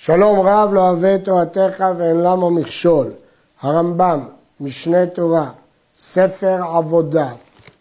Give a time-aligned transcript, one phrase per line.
[0.00, 3.12] שלום רב לא אוהב תורתך ואין למה מכשול.
[3.60, 4.20] הרמב"ם,
[4.60, 5.50] משנה תורה,
[5.98, 7.28] ספר עבודה,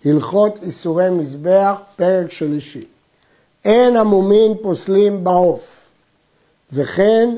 [0.05, 2.85] הלכות איסורי מזבח, פרק שלישי.
[3.65, 5.89] אין המומין פוסלים בעוף,
[6.73, 7.29] וכן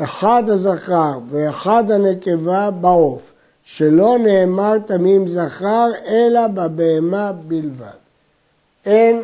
[0.00, 3.32] אחד הזכר ואחד הנקבה בעוף,
[3.64, 7.86] שלא נאמר תמים זכר אלא בבהמה בלבד.
[8.86, 9.22] אין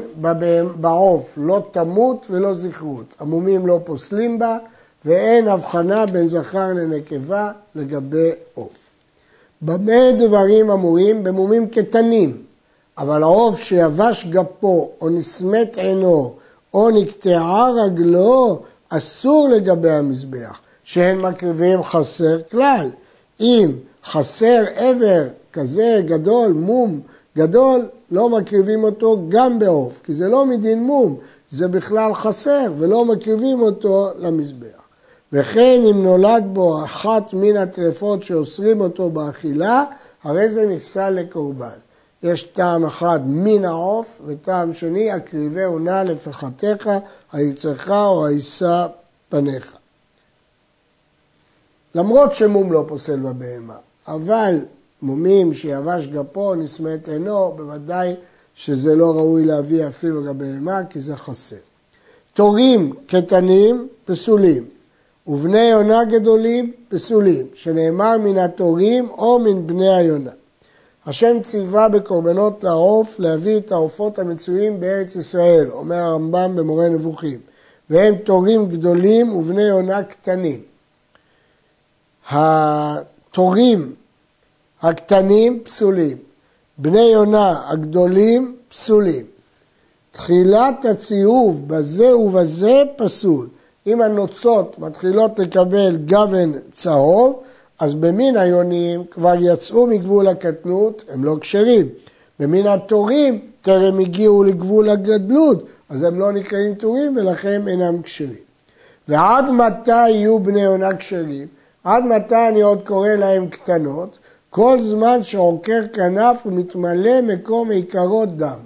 [0.80, 4.58] בעוף לא תמות ולא זכרות, המומים לא פוסלים בה
[5.04, 8.72] ואין הבחנה בין זכר לנקבה לגבי עוף.
[9.62, 11.24] במה דברים אמורים?
[11.24, 12.42] במומים קטנים,
[12.98, 16.34] אבל העוף שיבש גפו או נסמת עינו
[16.74, 22.88] או נקטעה רגלו, אסור לגבי המזבח, שהן מקריבים חסר כלל.
[23.40, 23.72] אם
[24.04, 27.00] חסר עבר כזה גדול, מום
[27.36, 31.16] גדול, לא מקריבים אותו גם בעוף, כי זה לא מדין מום,
[31.50, 34.79] זה בכלל חסר, ולא מקריבים אותו למזבח.
[35.32, 39.84] וכן אם נולד בו אחת מן הטרפות שאוסרים אותו באכילה,
[40.22, 41.78] הרי זה נפסל לקורבן.
[42.22, 46.90] יש טעם אחד מן העוף, וטעם שני, הקריבהו נא לפחתך,
[47.32, 48.86] היצרך או הישא
[49.28, 49.76] פניך.
[51.94, 53.76] למרות שמום לא פוסל בבהמה,
[54.08, 54.54] אבל
[55.02, 58.14] מומים שיבש גפו, נסמת עינו, בוודאי
[58.54, 61.56] שזה לא ראוי להביא אפילו לבהמה, כי זה חסר.
[62.34, 64.64] תורים קטנים פסולים,
[65.30, 70.30] ובני יונה גדולים פסולים, שנאמר מן התורים או מן בני היונה.
[71.06, 77.38] השם ציווה בקורבנות לעוף להביא את העופות המצויים בארץ ישראל, אומר הרמב"ם במורה נבוכים,
[77.90, 80.60] והם תורים גדולים ובני יונה קטנים.
[82.30, 83.94] התורים
[84.82, 86.16] הקטנים פסולים,
[86.78, 89.26] בני יונה הגדולים פסולים.
[90.12, 93.48] תחילת הציוב בזה ובזה פסול.
[93.86, 97.42] אם הנוצות מתחילות לקבל גוון צהוב,
[97.80, 101.88] אז במין היונים כבר יצאו מגבול הקטנות, הם לא כשרים.
[102.40, 108.50] במין התורים טרם הגיעו לגבול הגדלות, אז הם לא נקראים תורים ולכן אינם כשרים.
[109.08, 111.48] ועד מתי יהיו בני עונה כשרים?
[111.84, 114.18] עד מתי אני עוד קורא להם קטנות?
[114.50, 118.58] כל זמן שעוקר כנף ומתמלא מקום עיקרות דם.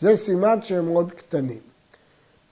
[0.00, 1.67] זה סימן שהם עוד קטנים.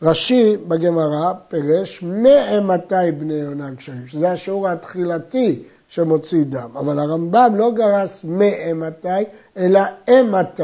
[0.03, 6.71] רש"י בגמרא פירש מאימתי בני יונה קשרים, שזה השיעור התחילתי שמוציא דם.
[6.75, 9.09] אבל הרמב"ם לא גרס מאימתי,
[9.57, 10.62] אלא אימתי.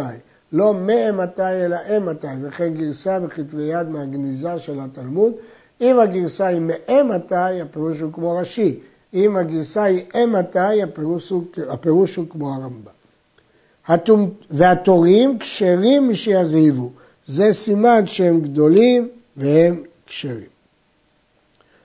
[0.53, 2.26] לא מאימתי, אלא אימתי.
[2.43, 5.32] וכן גרסה בכתבי יד מהגניזה של התלמוד.
[5.81, 8.81] אם הגרסה היא מאימתי, הפירוש הוא כמו רש"י.
[9.14, 11.32] אם הגרסה היא אימתי, הפירוש
[11.69, 12.93] הפירוש הוא כמו הרמב"ם.
[14.50, 16.91] והתורים כשרים משיזהיבו.
[17.26, 20.53] זה סימן שהם גדולים והם כשרים.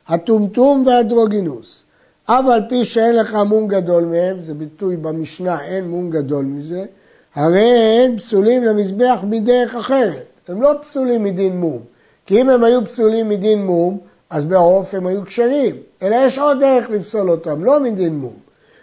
[0.07, 1.83] הטומטום והדרוגינוס,
[2.25, 6.85] אף על פי שאין לך מום גדול מהם, זה ביטוי במשנה, אין מום גדול מזה,
[7.35, 7.69] הרי
[8.05, 11.79] הם פסולים למזבח מדרך אחרת, הם לא פסולים מדין מום,
[12.25, 13.97] כי אם הם היו פסולים מדין מום,
[14.29, 18.33] אז בעוף הם היו כשרים, אלא יש עוד דרך לפסול אותם, לא מדין מום.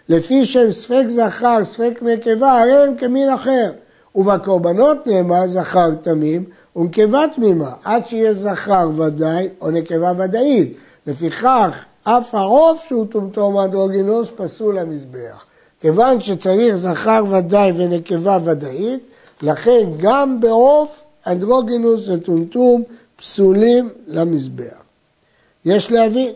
[0.09, 3.71] לפי שהם ספק זכר, ספק נקבה, הרי הם כמין אחר.
[4.15, 6.43] ובקורבנות נאמר זכר תמים,
[6.75, 10.77] ונקבה תמימה, עד שיהיה זכר ודאי או נקבה ודאית.
[11.07, 15.45] לפיכך, אף העוף שהוא טומטום אנדרוגינוס פסול למזבח.
[15.81, 19.03] כיוון שצריך זכר ודאי ונקבה ודאית,
[19.41, 22.83] לכן גם בעוף אנדרוגינוס וטומטום
[23.15, 24.77] פסולים למזבח.
[25.65, 26.33] יש להבין,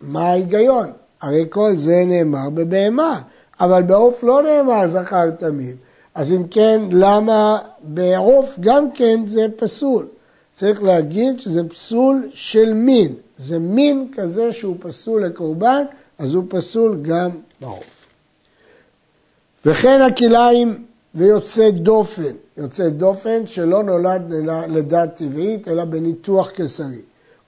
[0.00, 0.92] מה ההיגיון?
[1.22, 3.20] הרי כל זה נאמר בבהמה,
[3.60, 5.76] אבל בעוף לא נאמר זכר תמים.
[6.18, 10.06] אז אם כן, למה בעוף גם כן זה פסול?
[10.54, 13.14] צריך להגיד שזה פסול של מין.
[13.36, 15.82] זה מין כזה שהוא פסול לקורבן,
[16.18, 17.30] אז הוא פסול גם
[17.60, 18.06] בעוף.
[19.66, 20.84] וכן הכלאיים
[21.14, 24.34] ויוצא דופן, יוצא דופן שלא נולד
[24.68, 27.00] לידה טבעית אלא בניתוח קיסרי.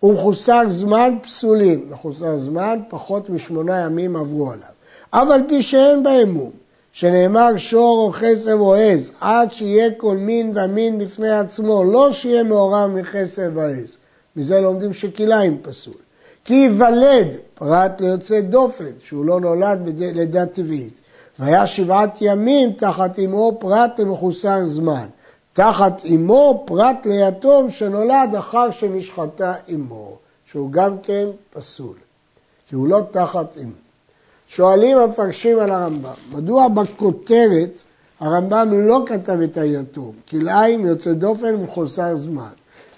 [0.02, 4.72] ומחוסר זמן פסולים, מחוסר זמן פחות משמונה ימים עברו עליו.
[5.10, 6.50] אף על פי שאין בהם מום,
[6.92, 12.42] שנאמר שור או חסר או עז, עד שיהיה כל מין ומין בפני עצמו, לא שיהיה
[12.42, 13.96] מעורב מחסר ועז.
[14.36, 15.94] מזה לומדים שכליים פסול.
[16.44, 21.00] כי ייוולד, פרט ליוצא דופן, שהוא לא נולד בלידה טבעית.
[21.38, 25.06] והיה שבעת ימים תחת אמו פרט למחוסר זמן.
[25.52, 30.16] תחת אמו פרט ליתום שנולד אחר שנשחטה אמו,
[30.46, 31.96] שהוא גם כן פסול,
[32.68, 33.89] כי הוא לא תחת אמו.
[34.50, 37.82] שואלים המפרשים על הרמב"ם, מדוע בכותרת
[38.20, 42.50] הרמב"ם לא כתב את היתום, כלאיים יוצא דופן ומחוסר זמן,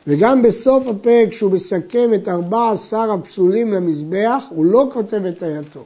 [0.07, 5.85] וגם בסוף הפרק, כשהוא מסכם את 14 הפסולים למזבח, הוא לא כותב את היתום.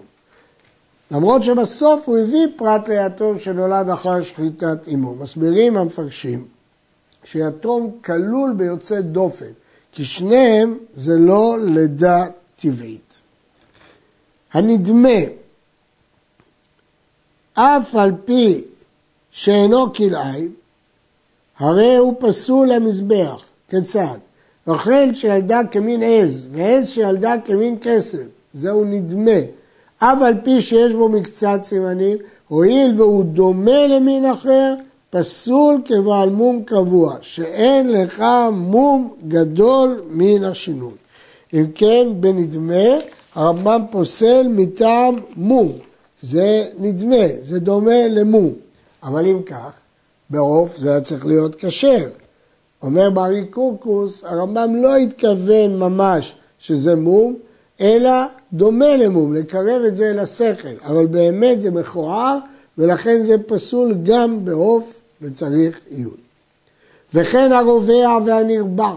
[1.10, 5.14] למרות שבסוף הוא הביא פרט ליתום שנולד אחר שחיטת אמו.
[5.14, 6.44] מסבירים המפרשים
[7.24, 9.52] שיתום כלול ביוצא דופן,
[9.92, 12.24] כי שניהם זה לא לידה
[12.56, 13.20] טבעית.
[14.52, 15.18] הנדמה,
[17.58, 18.64] אף על פי
[19.30, 20.52] שאינו כלאיים,
[21.58, 23.42] הרי הוא פסול למזבח.
[23.70, 24.18] כיצד?
[24.68, 28.22] רחל שילדה כמין עז, ועז שילדה כמין כסף,
[28.54, 29.40] זהו נדמה.
[29.98, 32.18] אף על פי שיש בו מקצת סימנים,
[32.48, 34.74] הואיל והוא דומה למין אחר,
[35.10, 40.94] פסול כבעל מום קבוע, שאין לך מום גדול מן השינוי.
[41.54, 42.88] אם כן, בנדמה,
[43.34, 45.72] הרמב"ם פוסל מטעם מום.
[46.22, 48.54] זה נדמה, זה דומה למום.
[49.02, 49.70] אבל אם כך,
[50.30, 52.08] בעוף זה היה צריך להיות כשר.
[52.82, 57.36] אומר ברי קורקוס, הרמב"ם לא התכוון ממש שזה מום,
[57.80, 58.10] אלא
[58.52, 62.38] דומה למום, לקרב את זה אל השכל, אבל באמת זה מכוער
[62.78, 66.16] ולכן זה פסול גם בעוף וצריך עיון.
[67.14, 68.92] וכן הרובע והנרבע,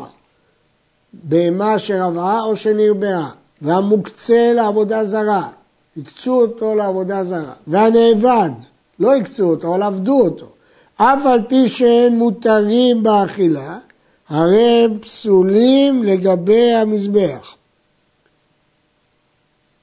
[1.13, 3.29] בהמה שרבעה או שנרבעה,
[3.61, 5.49] והמוקצה לעבודה זרה,
[5.97, 8.51] הקצו אותו לעבודה זרה, והנאבד,
[8.99, 10.47] לא הקצו אותו, אבל עבדו אותו,
[10.95, 13.77] אף על פי שהם מותרים באכילה,
[14.29, 17.55] הרי הם פסולים לגבי המזבח.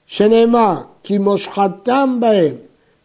[0.06, 2.54] שנאמר, כי מושחתם בהם,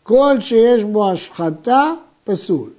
[0.04, 1.92] כל שיש בו השחתה,
[2.24, 2.70] פסול.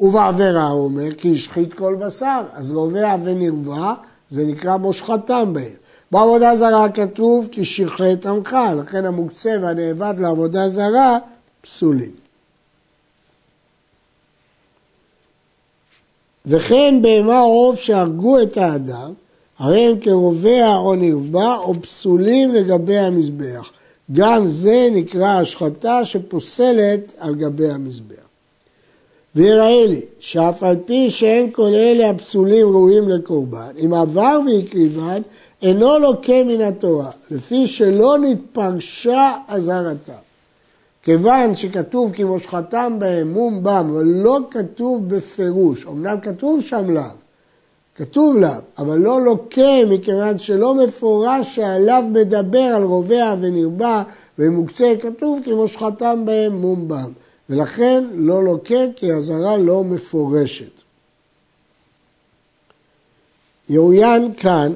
[0.00, 3.94] ובעבירה הוא אומר, כי השחית כל בשר, אז רובע ונרבע,
[4.30, 5.81] זה נקרא מושחתם בהם.
[6.12, 11.18] בעבודה זרה כתוב כי שחט עמך, לכן המוקצה והנאבד לעבודה זרה
[11.60, 12.10] פסולים.
[16.46, 19.12] וכן בהמה עוף שהרגו את האדם,
[19.58, 23.70] הרי הם כרובע או נרבע או פסולים לגבי המזבח.
[24.12, 28.21] גם זה נקרא השחתה שפוסלת על גבי המזבח.
[29.36, 35.22] ויראה לי שאף על פי שאין כל אלה הפסולים ראויים לקורבן, אם עבר והקריבן,
[35.62, 40.12] אינו לוקה מן התורה, לפי שלא נתפרשה אזהרתם.
[41.02, 47.02] כיוון שכתוב כי מושחתם בהם מום בם, אבל לא כתוב בפירוש, אמנם כתוב שם לאו,
[47.96, 54.02] כתוב לאו, אבל לא לוקה מכיוון שלא מפורש שעליו מדבר על רובע ונרבע
[54.38, 57.12] ומוקצה, כתוב כי מושחתם בהם מום בם.
[57.52, 60.70] ולכן לא לוקה כי אזהרה לא מפורשת.
[63.68, 64.72] יאוין כאן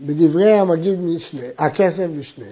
[0.00, 2.44] בדברי המגיד משנה, הכסף משנה,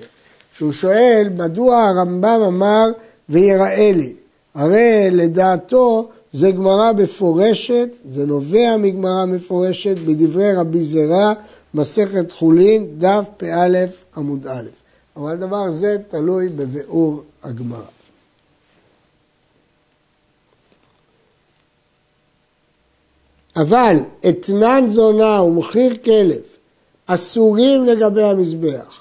[0.57, 2.85] שהוא שואל מדוע הרמב"ם אמר
[3.29, 4.13] ויראה לי.
[4.55, 11.33] הרי לדעתו זה גמרא מפורשת, זה נובע מגמרא מפורשת בדברי רבי זרע,
[11.75, 13.67] מסכת חולין, דף פא
[14.17, 14.69] עמוד א'.
[15.17, 17.94] אבל הדבר הזה תלוי בביאור הגמרא.
[23.57, 23.97] אבל
[24.29, 26.41] אתנן זונה ומחיר כלב
[27.07, 29.01] אסורים לגבי המזבח,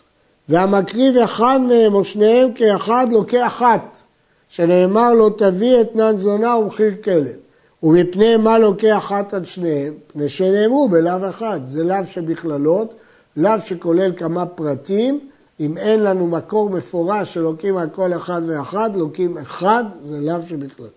[0.49, 4.01] והמקריב אחד מהם או שניהם כאחד לוקח אחת.
[4.49, 7.35] שנאמר לו תביא אתנן זונה ומחיר כלב.
[7.83, 9.93] ומפני מה לוקח אחת על שניהם?
[10.07, 11.59] פני שנאמרו בלאו אחד.
[11.65, 12.93] זה לאו שבכללות,
[13.37, 15.19] לאו שכולל כמה פרטים.
[15.59, 20.87] אם אין לנו מקור מפורש שלוקים על כל אחד ואחד, לוקים אחד, זה לאו שבכלל.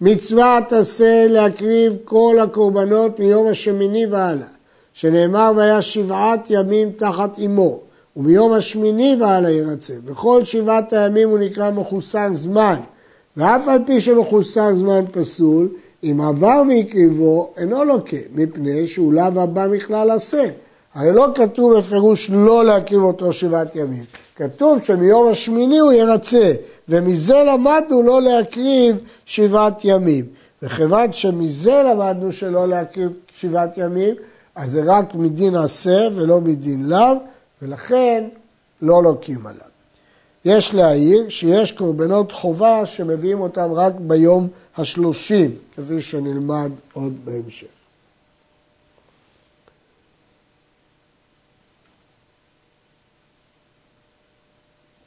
[0.00, 4.46] מצווה תעשה להקריב כל הקורבנות מיום השמיני והלאה,
[4.92, 7.80] שנאמר והיה שבעת ימים תחת אמו.
[8.16, 9.94] ומיום השמיני והלאה ירצה.
[10.04, 12.76] בכל שבעת הימים הוא נקרא מחוסר זמן,
[13.36, 15.68] ואף על פי שמחוסר זמן פסול,
[16.02, 20.44] אם עבר והקריבו, אינו לוקה, מפני שהוא לאו הבא מכלל עשה.
[20.94, 24.04] הרי לא כתוב בפירוש לא להקריב אותו שבעת ימים.
[24.36, 26.52] כתוב שמיום השמיני הוא ירצה,
[26.88, 28.96] ומזה למדנו לא להקריב
[29.26, 30.24] שבעת ימים.
[30.62, 34.14] וכיוון שמזה למדנו שלא להקריב שבעת ימים,
[34.54, 37.16] אז זה רק מדין עשה ולא מדין לאו,
[37.62, 38.24] ולכן
[38.82, 39.70] לא לוקים עליו.
[40.44, 47.79] יש להעיר שיש קורבנות חובה שמביאים אותם רק ביום השלושים, כפי שנלמד עוד בהמשך.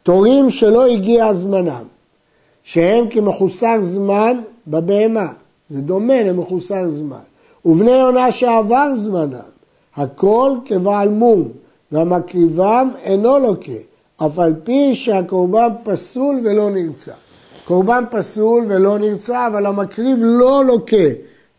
[0.03, 1.83] תורים שלא הגיע זמנם,
[2.63, 5.27] שהם כמחוסר זמן בבהמה,
[5.69, 7.23] זה דומה למחוסר זמן,
[7.65, 9.39] ובני עונה שעבר זמנם,
[9.95, 11.47] הכל כבעל מום,
[11.91, 13.71] והמקריבם אינו לוקה,
[14.17, 17.11] אף על פי שהקורבן פסול ולא נרצה.
[17.65, 21.07] קורבן פסול ולא נרצה, אבל המקריב לא לוקה,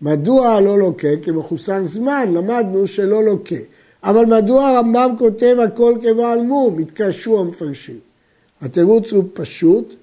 [0.03, 1.09] מדוע לא לוקה?
[1.23, 3.57] כי מחוסר זמן, למדנו שלא לוקה.
[4.05, 6.79] אבל מדוע הרמב"ם כותב הכל כבעל מום?
[6.79, 8.14] התקשו המפרשים.
[8.63, 9.95] התירוץ הוא פשוט,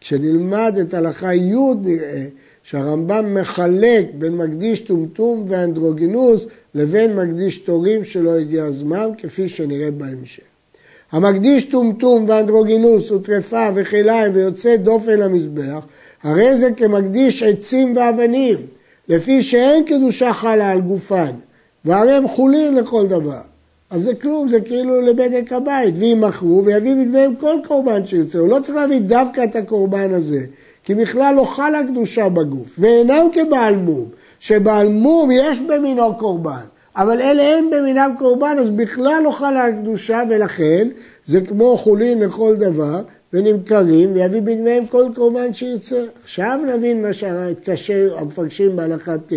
[0.00, 2.26] כשנלמד את הלכה י' נראה
[2.62, 10.42] שהרמב"ם מחלק בין מקדיש טומטום ואנדרוגינוס לבין מקדיש תורים שלא הגיע הזמן, כפי שנראה בהמשך.
[11.12, 15.86] המקדיש טומטום ואנדרוגינוס וטרפה וכליים ויוצא דופן למזבח,
[16.22, 18.58] הרי זה כמקדיש עצים ואבנים,
[19.08, 21.30] לפי שאין קדושה חלה על גופן,
[21.84, 23.40] והרי הם חולין לכל דבר.
[23.90, 28.60] אז זה כלום, זה כאילו לבדק הבית, וימכרו ויביא מדמיהם כל קורבן שירצה, הוא לא
[28.62, 30.40] צריך להביא דווקא את הקורבן הזה,
[30.84, 34.04] כי בכלל לא חלה קדושה בגוף, ואינם כבעל מום,
[34.40, 36.64] שבעל מום יש במינו קורבן,
[36.96, 40.88] אבל אלה אין במינם קורבן, אז בכלל לא חלה הקדושה, ולכן
[41.26, 46.04] זה כמו חולין לכל דבר, ונמכרים, ויביא בדמיהם כל קורבן שירצה.
[46.24, 49.32] עכשיו נבין מה שהתקשר המפרשים בהלכה ט'.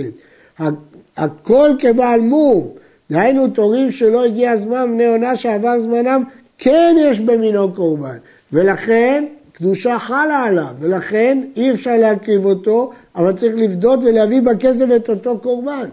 [1.18, 2.68] הכל כבעל מום,
[3.14, 6.24] דהיינו תורים שלא הגיע הזמן, בני עונה שעבר זמנם,
[6.58, 8.18] כן יש במינו קורבן.
[8.54, 15.10] ולכן קדושה חלה עליו, ולכן אי אפשר להקריב אותו, אבל צריך לפדות ולהביא בכסף את
[15.10, 15.90] אותו קורבן.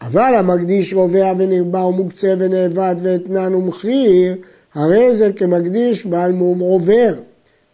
[0.00, 4.36] אבל המקדיש רובע ונרבע ומוקצה ונאבד ואתנן ומחיר,
[4.74, 7.14] הרי זה כמקדיש בעל מום עובר,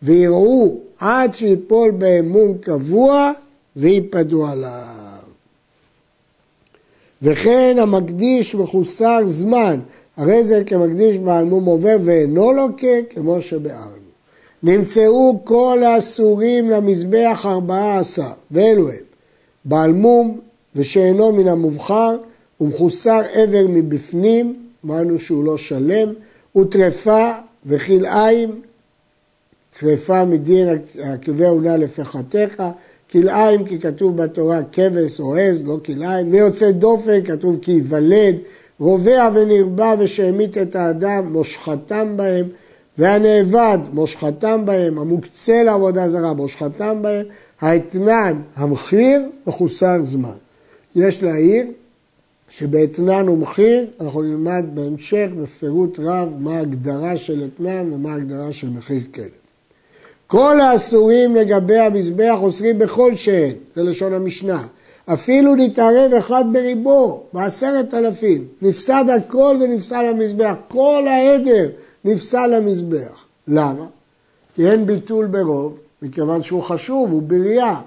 [0.02, 3.32] ויראו עד שיפול בהם מום קבוע
[3.76, 5.05] ויפדו עליו.
[7.22, 9.80] וכן המקדיש מחוסר זמן,
[10.16, 14.06] הרי זה כמקדיש בעל מום עובר ואינו לוקה כמו שבארנו.
[14.62, 18.96] נמצאו כל האסורים למזבח ארבעה עשר, ואלו הם
[19.64, 20.40] בעל מום
[20.76, 22.16] ושאינו מן המובחר
[22.60, 26.08] ומחוסר עבר מבפנים, אמרנו שהוא לא שלם,
[26.56, 27.30] וטרפה
[27.66, 28.60] וכלאיים,
[29.78, 30.68] טרפה מדין
[30.98, 32.62] עקבי עונה לפחתיך,
[33.10, 38.36] כלאיים כי כתוב בתורה כבש או עז, לא כלאיים, ויוצא דופן כתוב כי ייוולד,
[38.80, 42.46] רובע ונרבע ושהמית את האדם, מושחתם בהם,
[42.98, 47.26] והנאבד, מושחתם בהם, המוקצה לעבודה זרה, מושחתם בהם,
[47.60, 50.36] האתנן, המחיר, מחוסר זמן.
[50.96, 51.66] יש להעיר
[52.48, 59.00] שבאתנן ומחיר אנחנו נלמד בהמשך בפירוט רב מה ההגדרה של אתנן ומה ההגדרה של מחיר
[59.14, 59.45] כלב.
[60.26, 64.62] כל האסורים לגבי המזבח אוסרים בכל שאין, זה לשון המשנה.
[65.06, 68.44] אפילו נתערב אחד בריבו, בעשרת אלפים.
[68.62, 70.54] נפסד הכל ונפסל המזבח.
[70.68, 71.68] כל העדר
[72.04, 73.24] נפסל המזבח.
[73.48, 73.86] למה?
[74.54, 77.80] כי אין ביטול ברוב, מכיוון שהוא חשוב, הוא בריאה.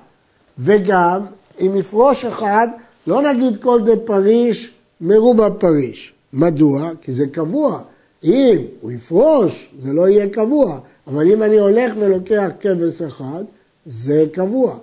[0.60, 1.26] וגם,
[1.62, 2.68] אם יפרוש אחד,
[3.08, 6.14] לא נגיד כל דה פריש מרובה פריש.
[6.34, 6.92] מדוע?
[7.02, 7.82] כי זה קבוע.
[8.24, 10.80] אם הוא יפרוש, זה לא יהיה קבוע.
[11.10, 13.44] אבל אם אני הולך ולוקח כבש אחד,
[13.86, 14.78] זה קבוע.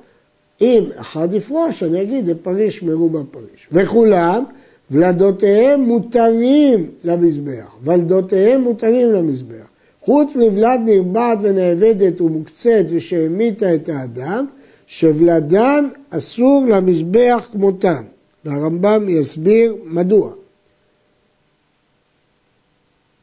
[0.60, 3.68] אם אחד יפרוש, אני אגיד, זה פריש מרובה פריש.
[3.72, 4.44] וכולם,
[4.90, 7.74] ולדותיהם מותרים למזבח.
[7.82, 9.66] ולדותיהם מותרים למזבח.
[10.00, 14.46] חוץ מבלד נרבעת ונאבדת ומוקצת ושהמיתה את האדם,
[14.86, 18.02] שוולדן אסור למזבח כמותם.
[18.44, 20.32] והרמב"ם יסביר מדוע.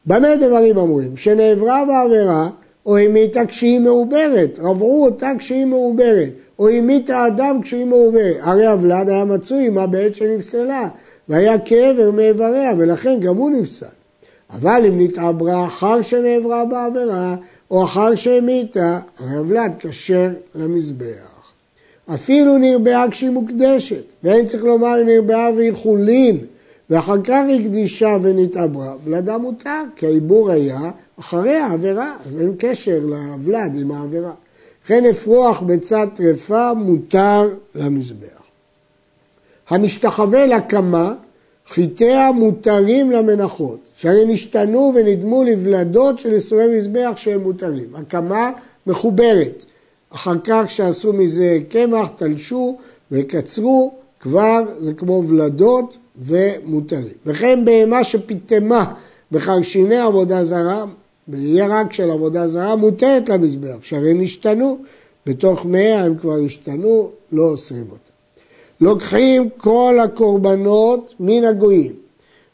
[0.06, 1.16] במה דברים אמורים?
[1.16, 2.50] שנעברה בעבירה
[2.86, 8.36] או המיתה כשהיא מעוברת, רבעו אותה כשהיא מעוברת, או המיתה אדם כשהיא מעוברת.
[8.40, 10.88] הרי הוולד היה מצוי עמה בעת שנפסלה,
[11.28, 13.86] והיה קבר מאיבריה, ולכן גם הוא נפסל.
[14.50, 17.36] אבל אם נתעברה אחר שנעברה בעבירה,
[17.70, 21.52] או אחר שהמיתה, הרי הוולד כשר למזבח.
[22.14, 26.38] אפילו נרבעה כשהיא מוקדשת, ואין צריך לומר נרבעה והיא חולין,
[26.90, 33.00] ואחר כך היא קדישה ונתעברה, ולדה מותר, כי העיבור היה אחרי העבירה, אז אין קשר
[33.02, 34.32] לוולד עם העבירה.
[34.84, 38.42] וכן אפרוח בצד טרפה מותר למזבח.
[39.68, 41.14] המשתחווה לקמה,
[41.68, 47.96] חיטיה מותרים למנחות, שהרי נשתנו ונדמו לבלדות של איסורי מזבח שהם מותרים.
[47.96, 48.50] הקמה
[48.86, 49.64] מחוברת.
[50.10, 52.78] אחר כך שעשו מזה קמח, תלשו
[53.10, 57.14] וקצרו, כבר זה כמו ולדות ומותרים.
[57.26, 58.92] וכן בהמה שפיטמה
[59.32, 60.84] בחרשיני עבודה זרה,
[61.28, 64.78] בירק של עבודה זרה, מותרת למזבח, שהרי נשתנו,
[65.26, 68.14] בתוך מאה הם כבר השתנו, לא אוסרים אותם.
[68.80, 71.92] לוקחים כל הקורבנות מן הגויים,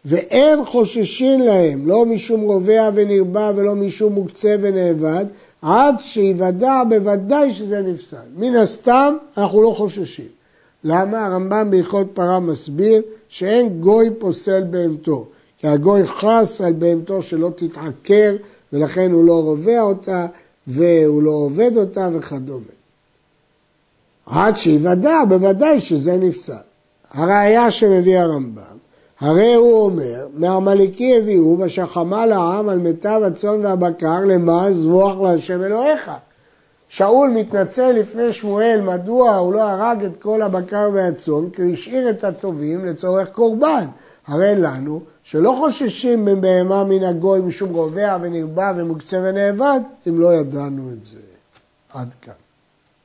[0.05, 5.25] ואין חוששים להם, לא משום רובע ונרבע ולא משום מוקצה ונאבד,
[5.63, 8.17] עד שיוודע בוודאי שזה נפסל.
[8.37, 10.40] מן הסתם אנחנו לא חוששים.
[10.85, 11.27] למה?
[11.27, 15.27] הרמב"ם בהלכות פרה מסביר שאין גוי פוסל בהמתו,
[15.59, 18.37] כי הגוי חס על בהמתו שלא תתעקר
[18.73, 20.27] ולכן הוא לא רובע אותה
[20.67, 22.65] והוא לא עובד אותה וכדומה.
[24.27, 26.53] עד שיוודע בוודאי שזה נפסל.
[27.11, 28.77] הראיה שמביא הרמב"ם,
[29.21, 35.63] הרי הוא אומר, מעמלקי הביאו ואשר חמל העם על מיטב הצאן והבקר למען זבוח להשם
[35.63, 36.11] אלוהיך.
[36.91, 42.11] שאול מתנצל לפני שמואל מדוע הוא לא הרג את כל הבקר והצאן, כי הוא השאיר
[42.11, 43.87] את הטובים לצורך קורבן.
[44.27, 50.91] הרי לנו שלא חוששים מבהמה מן הגוי משום רובע ונרבע ומוקצה ונאבד, אם לא ידענו
[50.93, 51.19] את זה.
[51.93, 52.50] עד כאן.